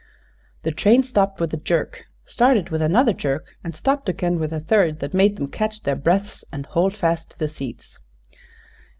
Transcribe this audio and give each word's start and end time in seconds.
The 0.63 0.71
train 0.71 1.03
stopped 1.03 1.39
with 1.39 1.53
a 1.53 1.57
jerk, 1.57 2.05
started 2.25 2.71
with 2.71 2.81
another 2.81 3.13
jerk, 3.13 3.55
and 3.63 3.75
stopped 3.75 4.09
again 4.09 4.39
with 4.39 4.51
a 4.51 4.59
third 4.59 4.99
that 4.99 5.13
made 5.13 5.35
them 5.37 5.47
catch 5.47 5.83
their 5.83 5.95
breaths 5.95 6.43
and 6.51 6.65
hold 6.65 6.97
fast 6.97 7.29
to 7.29 7.37
the 7.37 7.47
seats. 7.47 7.99